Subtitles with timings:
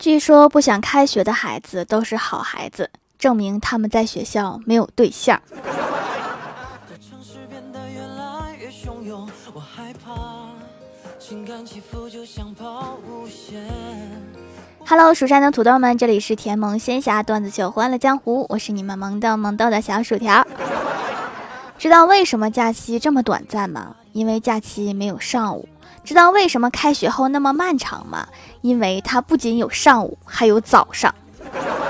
[0.00, 5.38] 据说不想开学的孩子都是好孩子，证明他们在学校没有对象。
[14.86, 20.46] Hello，蜀山的土豆们，这里是甜萌仙侠段子秀，欢乐江湖，我是你们萌豆萌豆的小薯条。
[21.76, 23.96] 知道为什么假期这么短暂吗？
[24.12, 25.68] 因为假期没有上午。
[26.04, 28.26] 知道为什么开学后那么漫长吗？
[28.62, 31.14] 因为它不仅有上午，还有早上。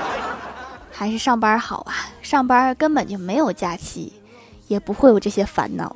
[0.91, 4.13] 还是上班好啊，上班根本就没有假期，
[4.67, 5.95] 也不会有这些烦恼。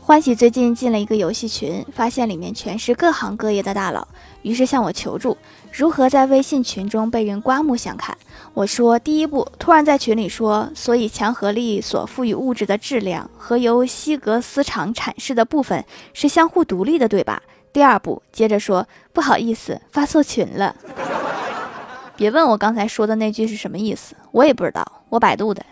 [0.00, 4.08] 欢喜最近进了一个游戏群，发现里面全是各行各业的大佬，
[4.42, 5.36] 于是向我求助，
[5.70, 8.16] 如何在微信群中被人刮目相看。
[8.52, 17.42] 我说，第一步，突然在群里说，所以强合力所赋予物质的质量和由希格斯场阐释的部分是相互独立的，对吧？
[17.72, 20.74] 第二步，接着说，不好意思，发错群了。
[22.16, 25.64] 别问我刚才说的那句是什么意思，我也不知道，我百度的。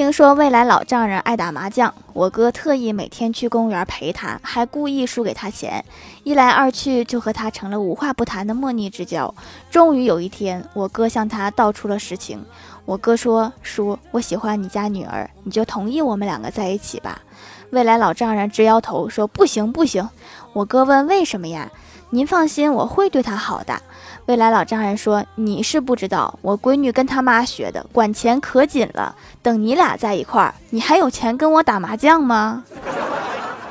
[0.00, 5.84] 听说未来老丈人爱打麻将，我哥特意每天去公园陪他，还故意输给他钱，
[6.24, 9.34] 一来二去就和他成了无话不谈的莫逆之交。
[9.70, 12.42] 终于有一天，我哥向他道出了实情。
[12.86, 17.20] 我哥说：“叔，我喜欢你家女儿，你就同意我们两个在一起吧。”
[17.68, 20.08] 未来老丈人直摇头说：“不行，不行。”
[20.54, 21.70] 我哥问：“为什么呀？”
[22.12, 23.82] 您放心，我会对她好的。
[24.30, 29.12] 未来老丈人说：“你是不知道，我闺女跟她妈学的，管钱可紧了。
[29.42, 32.62] 等你俩在一块儿，你还有钱跟我打麻将吗？”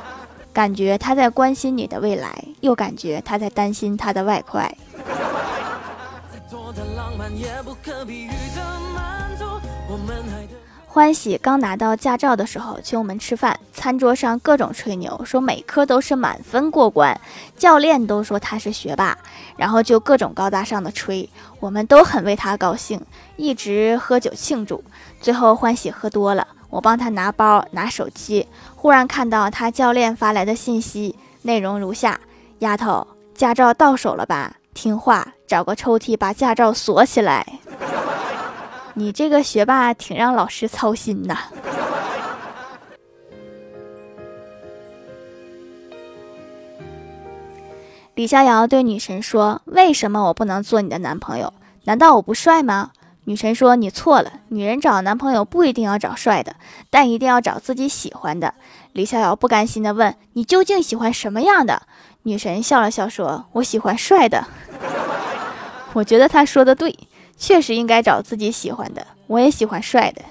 [0.52, 4.70] 感觉他在关心你的未来，又感觉他在担心他的外快。
[11.00, 17.18] 欢喜刚拿到驾照的时候，请我们吃饭，餐桌上各种吹牛，说每科都是满分过关，
[17.56, 19.18] 教练都说他是学霸，
[19.56, 21.30] 然后就各种高大上的吹，
[21.62, 23.00] 我们都很为他高兴，
[23.38, 24.84] 一直喝酒庆祝。
[25.22, 28.46] 最后欢喜喝多了，我帮他拿包拿手机，
[28.76, 32.20] 忽然看到他教练发来的信息，内容如下：
[32.60, 34.58] 丫头，驾照到手了吧？
[34.74, 37.48] 听话，找个抽屉把驾照锁起来。
[38.94, 41.38] 你这个学霸挺让老师操心呐。
[48.16, 51.54] 李逍遥对女神说：“为什么我不能做你的男朋友？
[51.86, 52.92] 难道我不帅吗？”
[53.24, 56.56] 女神说：“你错了，女人找男朋友不一定要找帅的，
[56.90, 58.54] 但一定要找自己喜欢的。”
[58.92, 61.84] 李逍遥不甘心地问：“你究竟喜欢什么样的？”
[62.24, 64.46] 女神笑了笑说：“我喜欢帅的。”
[65.94, 66.94] 我觉得他说的对。
[67.40, 70.22] 确实应该找自己喜欢的，我也喜欢帅的。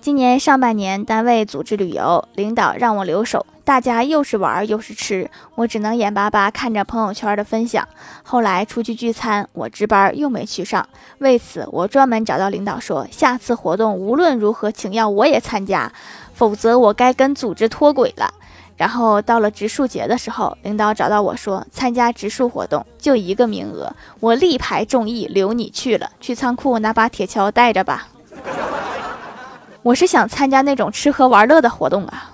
[0.00, 7.86] 今年上半年单位组织旅游，领导让我留守，大家又是玩又是吃，我只能眼巴巴看着朋友圈的分享。
[8.24, 15.92] 后来出去聚餐，我值班又没去上，为此我专门找到领导说，下次活动无论如何请要我也参加，
[16.34, 18.34] 否则我该跟组织脱轨了。
[18.80, 28.08] 然后到了植树节的时候，领导找到我说参加植树活动就一个名额，我力排众议留你去了，去仓库拿把铁锹带着吧。
[29.82, 32.30] 我是想参加那种吃喝玩乐的活动啊。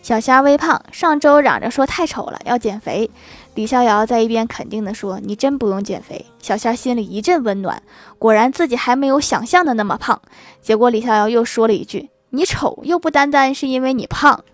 [0.00, 3.10] 小虾微胖，上周嚷着说太丑了，要减肥。
[3.58, 7.82] 李逍遥在一边肯定地说：“你真不用减肥。”小仙心里一阵温暖，
[8.16, 10.22] 果然自己还没有想象的那么胖。
[10.62, 14.44] 结果李逍遥又说了一句：“你丑又不单单是因为你胖。”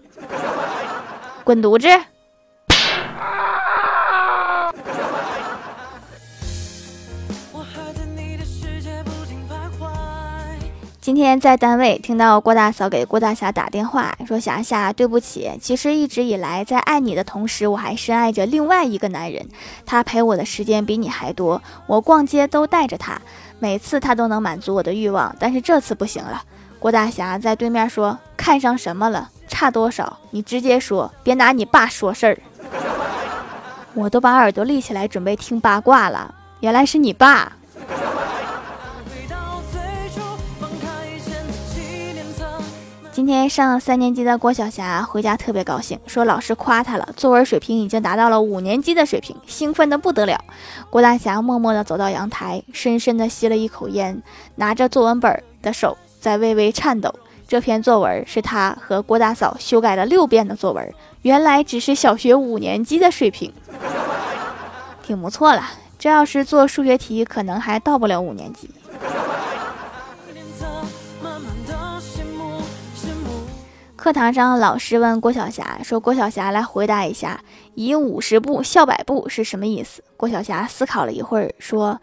[1.45, 1.87] 滚犊子！
[11.05, 19.47] 今天在单位听到郭大嫂给郭大侠打电话，说：“霞霞，对不起，其实一直以来在爱你的同时，我还深爱着另外一个男人，
[19.85, 23.21] 他陪我的时间比你还多，我逛街都带着他，
[23.59, 26.43] 每次他都能满足我的欲望，但是这次不行了。”
[26.81, 29.29] 郭大侠在对面说：“看上什么了？
[29.47, 30.21] 差多少？
[30.31, 32.39] 你直接说，别拿你爸说事儿。
[33.93, 37.53] ”我都把耳朵立起来准备听八卦了，原来是你爸。
[43.15, 50.37] 今天上三年级的郭晓霞回家特别高兴，说老师夸她了，作文水平已经达到了五年级的水平，兴奋的不得了。
[50.91, 54.21] 郭大侠默默地走到阳台，深深地吸了一口烟，
[54.57, 57.15] 拿着作文本的手在微微颤抖。
[57.47, 63.53] 这篇作文是他和郭大嫂修改了六遍的作文，原来只是小学五年级的水平，
[65.05, 65.63] 挺不错了。
[66.01, 68.69] 这要是做数学题，可能还到不了五年级。
[74.05, 77.41] 课堂上，老师问郭晓霞说：“郭晓霞来回答一下，
[77.75, 82.03] 以五十步笑百步是什么意思？”郭晓霞思考了一会儿，说：“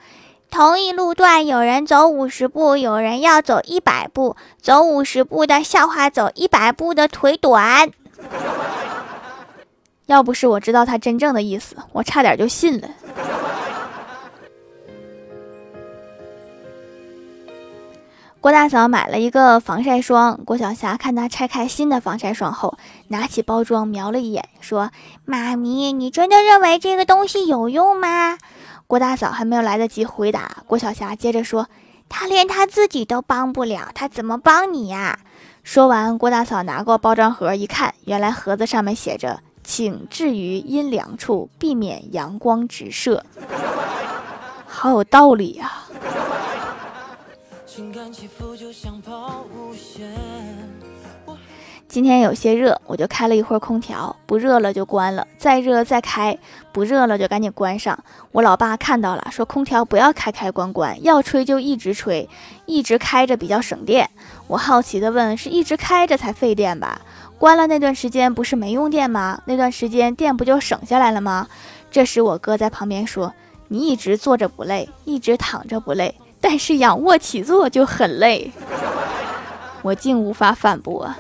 [0.49, 7.91] 同一路段有人走五十步，有人要走一百步，走五十步的笑话走一百步的腿短。”
[10.07, 12.89] 要不是我知道他真正的意思，我差点就信了。
[18.41, 22.75] 郭大嫂买了一个防晒霜，郭晓霞看她拆开新的防晒霜后，
[23.09, 24.89] 拿起包装瞄了一眼，说
[25.25, 28.39] ：“妈咪，你真的认为这个东西有用吗？”
[28.87, 31.67] 郭大嫂还没有来得及回答，郭晓霞接着说
[32.09, 35.19] ：“他连他自己都帮不了，他怎么帮你呀？”
[35.61, 43.23] 说完，郭大嫂拿过包装盒一看，原来盒子上面写着：“请置于阴凉处，避免阳光直射。”
[44.65, 45.80] 好有道理呀！
[47.73, 50.05] 情感起伏就像抛物线
[51.87, 56.37] 今天有些热，我就开了一会儿空调，不热了就关了，再热再开，
[56.73, 57.97] 不热了就赶紧关上。
[58.33, 62.27] 我老爸看到了，说空调不要开开关关，要吹就一直吹，
[62.65, 64.09] 一直开着比较省电。
[64.47, 66.99] 我好奇的问，是一直开着才费电吧？
[67.39, 69.41] 关了那段时间不是没用电吗？
[69.45, 71.47] 那段时间电不就省下来了吗？
[71.89, 73.33] 这时我哥在旁边说，
[73.69, 76.13] 你一直坐着不累，一直躺着不累。
[76.41, 78.51] 但是仰卧起坐就很累，
[79.83, 81.13] 我竟无法反驳。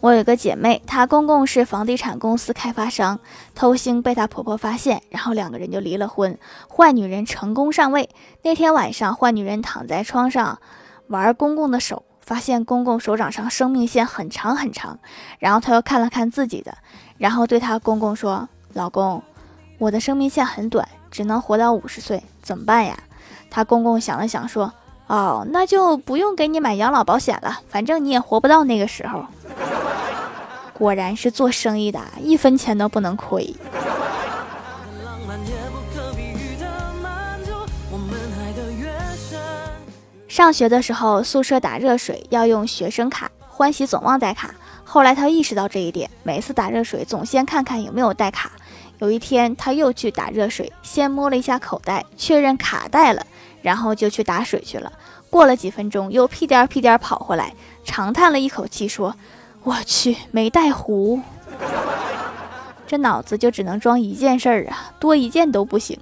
[0.00, 3.20] 我有个姐妹，她公公是房地产公司开发商，
[3.54, 6.38] 偷腥被她婆婆发现，然后两个人就离了婚。
[6.74, 8.08] 坏女人成功上位。
[8.42, 10.58] 那天晚上，坏女人躺在床上
[11.08, 12.04] 玩公公的手。
[12.20, 15.00] 发现公公手掌上生命线很长很长，
[15.40, 16.78] 然后她又看了看自己的，
[17.20, 19.22] 然后对他公公说：“老公，
[19.76, 22.98] 我的生命线很短，只能活到五十岁，怎么办呀？”
[23.50, 24.72] 他公公想了想说
[25.06, 29.26] ：“哦，那就不用给你买养老保险了，反正你也活不到那个时候。”
[30.72, 33.54] 果然是做生意的，一分钱都不能亏。
[40.26, 44.54] 上学的时候，宿舍打热水要用学生卡，欢喜总忘带卡。
[44.92, 48.50] 后来他意识到这一点，每次打热水总先看看有没有带卡。
[48.98, 53.24] 有一天，他又去打热水，先摸了一下口袋，确认卡带了，
[53.62, 54.92] 然后就去打水去了。
[55.30, 57.54] 过了几分钟，又屁颠屁颠跑回来，
[57.84, 59.14] 长叹了一口气，说
[59.62, 61.20] ：“我去，没带壶，
[62.84, 65.96] 这脑子就只能装一件事儿啊，多一件都不行。”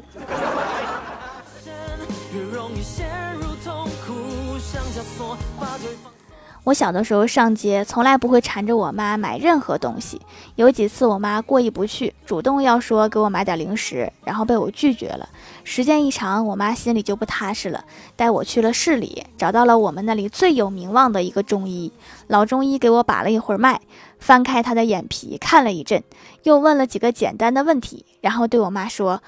[6.68, 10.20] 我小的时候上街，从来不会缠着我妈买任何东西。
[10.56, 15.26] 有几次我妈过意不去，主动要说给我买点零食，然后被我拒绝了。
[15.64, 17.82] 时间一长，我妈心里就不踏实了，
[18.16, 21.90] 带我去了市里，找到了我们那里最有名望的一个中医。
[22.26, 23.80] 老中医给我把了一会儿脉，
[24.18, 26.04] 翻开他的眼皮看了一阵，
[26.42, 29.22] 又问了几个简单的问题，然后对我妈说：“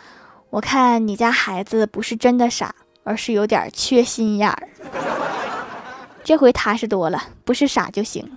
[0.50, 4.68] 我看你家孩子不是真的傻，而是有点缺心眼儿。”
[6.22, 8.30] 这回踏实多了，不是傻就行。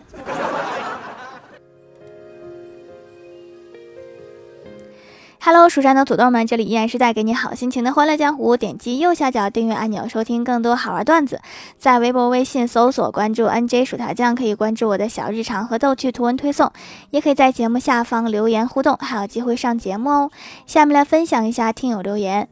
[5.46, 8.56] Hello，蜀山的土豆们，这里依然是带给你好心情的欢乐江湖。
[8.56, 11.42] 点击右下角订阅按钮，收听更多好玩段子。
[11.78, 16.72] 在微博、微信搜索关注 NJ 薯条酱，可以关注我的小日常和逗趣图文推送，
[17.10, 20.32] 也可以在节目下方留言互动，还有机会上节目哦。
[20.66, 22.48] 下面来分享一下听友留言。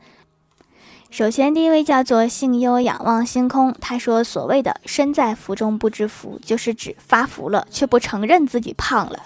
[1.12, 9.20] 首先，第一位叫做幸优仰望星空，他说：“所谓的身在福中不知福，就是指发福了却不承认自己胖了。”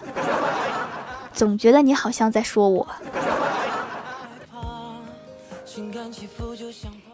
[1.31, 2.87] 总觉得你好像在说我。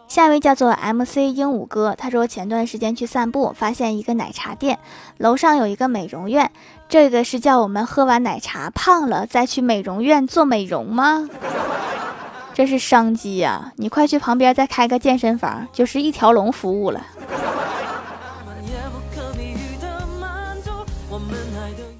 [0.08, 4.78] 下一位叫做 MC 鹦鹉哥，他说：“前段时间去散步，发现一个奶茶店，
[5.18, 6.50] 楼上有一个美容院，
[6.88, 11.28] 这个是叫我们喝完奶茶胖了再去美容院做美容吗？”
[12.54, 13.72] 这是商机呀！
[13.76, 17.00] 你快去旁边再开个健身房，就是一条龙服务了。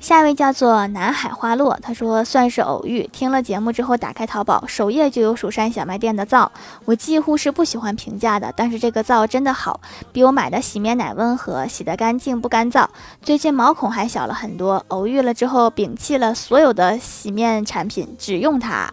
[0.01, 6.51] 下一位叫做南海花落，他说算是偶遇，听了节目之后打开淘宝首页就有蜀山小卖店的皂，
[6.85, 9.81] 我几乎是不喜欢平价的，但是这个皂真的好，
[10.13, 12.87] 比我买的洗面奶温和，洗得干净不干燥，
[13.23, 14.85] 最近毛孔还小了很多。
[14.89, 18.93] 偶遇了之后，摒弃了所有的洗面产品，只用它。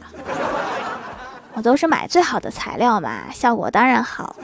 [1.54, 4.36] 我都是买最好的材料嘛效果当然好。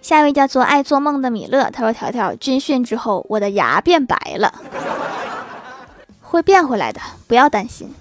[0.00, 4.52] 下一位叫做爱做梦的米勒他说条条军训之后我的牙变白了。
[6.30, 7.92] 会变回来的不要担心。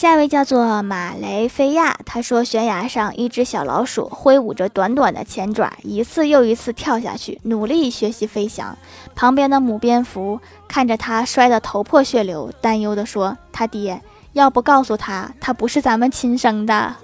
[0.00, 8.78] 下一位叫做马雷菲亚，他说：“悬崖上一只小老鼠挥舞着短短的前爪，一次又一次跳下去，努力学习飞翔。
[9.14, 14.00] 旁边的母蝙蝠看着它摔得头破血流，担忧地说：‘他爹
[14.32, 16.96] 要不告诉他，他不是咱们亲生的。’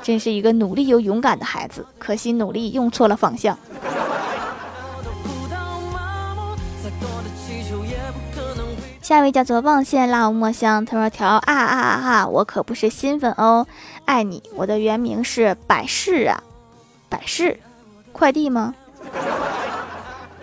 [0.00, 3.58] 真是一个努力又勇敢的孩子，可惜努力用错了方向。”
[9.06, 13.64] 下一位叫做望线辣墨香，他说：“条啊啊啊啊，我可不是新粉哦，
[14.04, 14.42] 爱你。
[14.56, 16.42] 我的原名是百事啊，
[17.08, 17.60] 百事，
[18.10, 18.74] 快递吗？”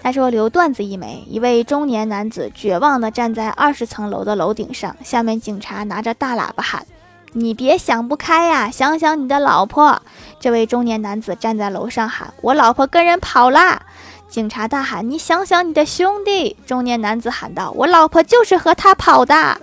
[0.01, 6.85] 他说：“留段子一枚，一位中年男子绝望地站在二十层楼的楼顶上，下面警察拿着大喇叭喊
[7.35, 10.01] ：‘你别想不开呀，想想你的老婆。’
[10.39, 13.81] 这位中年男子站在楼上喊：‘我老婆跟人跑啦。’”
[14.33, 19.55] 警察大喊：“你想想你的兄弟！”中年男子喊道：“我老婆就是和他跑的。”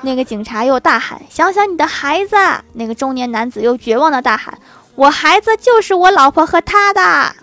[0.00, 2.34] 那个警察又大喊：“想想你的孩子！”
[2.72, 4.58] 那个中年男子又绝望的大喊
[4.96, 7.34] ：“我孩子就是我老婆和他的。”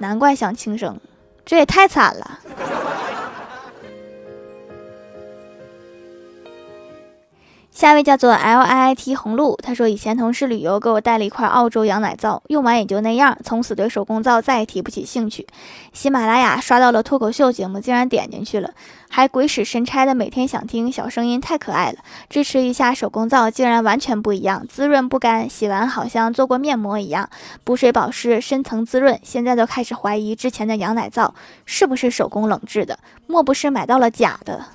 [0.00, 0.98] 难怪想轻生，
[1.44, 2.38] 这也太惨了。
[7.80, 15.46] 下一位叫做 L I I T 红露，他说以前同事旅游给我带了一块澳洲羊奶皂，用完也就那样，从此对手工皂再也提不起兴趣。
[15.94, 18.70] 喜马拉雅刷到了脱口秀节目，竟然点进去了，
[19.08, 21.96] 还鬼使神差的每天想听，小声音太可爱了。
[22.28, 27.30] 支持一下手工皂，竟然完全不一样，滋润不干，洗完好像做过面膜一样，
[27.64, 29.18] 补水保湿，深层滋润。
[29.22, 31.34] 现在都开始怀疑之前的羊奶皂
[31.64, 34.66] 是不是手工冷制的，莫不是买到了假的？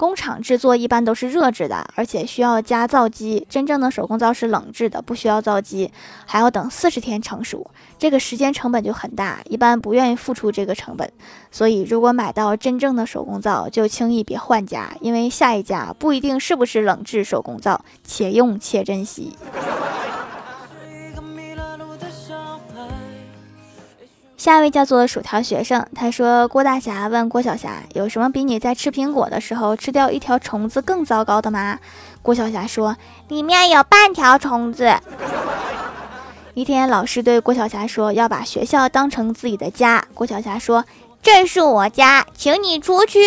[0.00, 3.46] 工厂制作一般都是热制的，而且需要加皂基。
[3.50, 5.92] 真正的手工皂是冷制的，不需要皂基，
[6.24, 11.12] 还要等四十天成熟，这个时间成本就很大，一般不愿意付出这个成本。
[11.50, 19.36] 所以，如果买到真正的手工皂，就轻易别换家，因为下一家不一定是不是冷制手工皂，且用且珍惜。
[24.40, 31.78] 下一位叫做薯条学生，他说：“郭大侠问郭小霞，有什么比你在吃苹果的时候吃掉一条虫子更糟糕的吗？”
[32.22, 32.96] 郭小霞说
[33.28, 34.96] ：“里面有半条虫子。”
[36.54, 40.86] 一天，老师对郭小霞说：“要把学校当成自己的家。”郭小霞说
[41.22, 43.20] ：“这是我家，请你出去。”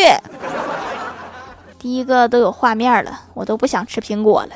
[1.78, 4.50] 第一个都有画面了，我都不想吃苹果了。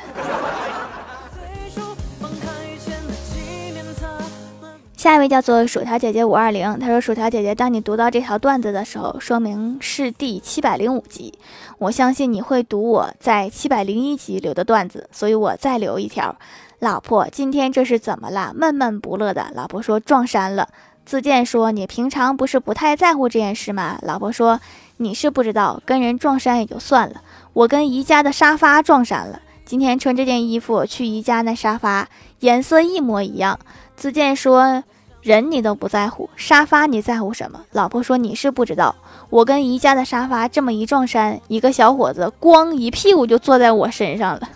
[4.98, 11.32] 下一位叫做薯条姐姐五二零，她说：“薯条姐姐，当你读到这条段子的时候，说明是第七百零五集。
[11.78, 16.34] 我相信你会读我在七百零一集留的段子，所以我再留一条。
[16.80, 18.52] 老婆，今天这是怎么了？
[18.56, 19.46] 闷闷不乐的。
[19.54, 20.68] 老婆说撞衫了。
[21.06, 24.00] 自荐说你平常不是不太在乎这件事吗？
[24.02, 24.60] 老婆说
[24.96, 29.42] 你是不知道，跟人撞衫也就算了，我跟宜家的沙发撞衫了。
[29.64, 32.08] 今天穿这件衣服去宜家那沙发
[32.40, 33.60] 颜色一模一样。”
[33.98, 34.84] 自健说
[35.22, 38.94] ：“人你都不在乎，沙发你在乎什么？”老婆说：“你是不知道，
[39.28, 44.48] 我跟宜家的沙发这么一撞衫，一个小伙子咣一屁股就坐在我身上了。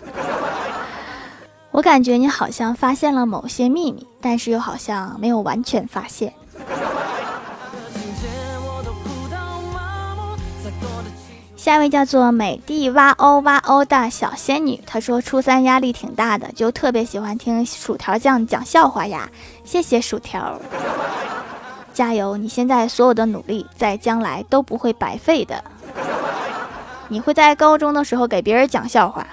[1.71, 6.31] 我感觉你好像发现了某些秘密，但是又好像没有完全发现。”
[11.63, 19.29] 下一位叫做美的哇哦哇哦的小仙女，她说初三压力挺大的，就特别喜欢听薯条酱讲笑话呀。
[19.63, 20.59] 谢谢薯条，
[21.93, 22.35] 加油！
[22.35, 25.63] 你现在所有的努力，在将来都不会白费的。
[27.07, 29.25] 你会在高中的时候给别人讲笑话。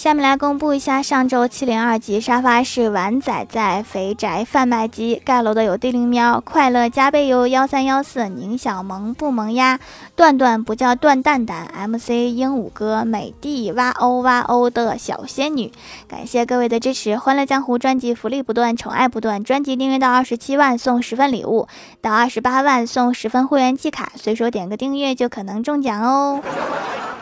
[0.00, 9.78] 下面来公布一下上周七零二级沙发是碗仔仔、肥宅贩卖机盖楼的有地灵喵、快乐加倍哟幺三幺四、宁小萌不萌呀、
[10.16, 15.70] 段段不叫段蛋蛋、MC 鹦鹉哥、美的哇哦哇哦的小仙女，
[16.08, 17.18] 感谢各位的支持！
[17.18, 21.68] 欢乐江湖专辑福利不断，宠爱不断，专辑订阅到二十七万送十份礼物，
[22.00, 26.40] 到二十八万送十份会员季卡，随手点个订阅就可能中奖哦。